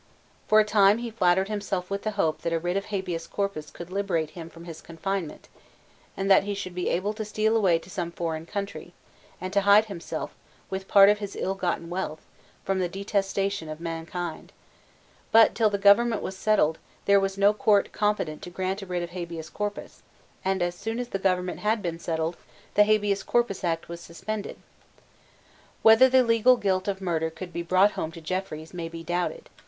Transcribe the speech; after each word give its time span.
For 0.47 0.59
a 0.59 0.63
time 0.65 0.97
he 0.97 1.11
flattered 1.11 1.47
himself 1.47 1.91
with 1.91 2.01
the 2.01 2.09
hope 2.17 2.41
that 2.41 2.51
a 2.51 2.57
writ 2.57 2.75
of 2.75 2.85
Habeas 2.85 3.27
Corpus 3.27 3.71
would 3.77 3.91
liberate 3.91 4.31
him 4.31 4.49
from 4.49 4.65
his 4.65 4.81
confinement, 4.81 5.47
and 6.17 6.25
that 6.31 6.43
he 6.43 6.55
should 6.55 6.73
be 6.73 6.89
able 6.89 7.13
to 7.13 7.23
steal 7.23 7.55
away 7.55 7.77
to 7.77 7.87
some 7.87 8.09
foreign 8.11 8.47
country, 8.47 8.93
and 9.39 9.53
to 9.53 9.61
hide 9.61 9.85
himself 9.85 10.33
with 10.71 10.87
part 10.87 11.07
of 11.09 11.19
his 11.19 11.35
ill 11.35 11.53
gotten 11.53 11.87
wealth 11.87 12.25
from 12.65 12.79
the 12.79 12.89
detestation 12.89 13.69
of 13.69 13.79
mankind: 13.79 14.51
but, 15.31 15.53
till 15.53 15.69
the 15.69 15.77
government 15.77 16.23
was 16.23 16.35
settled, 16.35 16.79
there 17.05 17.19
was 17.19 17.37
no 17.37 17.53
Court 17.53 17.91
competent 17.91 18.41
to 18.41 18.49
grant 18.49 18.81
a 18.81 18.87
writ 18.87 19.03
of 19.03 19.11
Habeas 19.11 19.51
Corpus; 19.51 20.01
and, 20.43 20.63
as 20.63 20.73
soon 20.73 20.97
as 20.97 21.09
the 21.09 21.19
government 21.19 21.59
had 21.59 21.79
been 21.83 21.99
settled, 21.99 22.37
the 22.73 22.85
Habeas 22.85 23.21
Corpus 23.21 23.63
Act 23.63 23.87
was 23.87 24.01
suspended, 24.01 24.57
Whether 25.83 26.09
the 26.09 26.23
legal 26.23 26.57
guilt 26.57 26.87
of 26.87 27.01
murder 27.01 27.29
could 27.29 27.53
be 27.53 27.61
brought 27.61 27.91
home 27.91 28.11
to 28.13 28.19
Jeffreys 28.21 28.73
may 28.73 28.89
be 28.89 29.03
doubted. 29.03 29.47